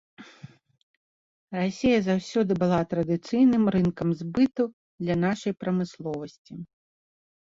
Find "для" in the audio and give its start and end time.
5.03-5.15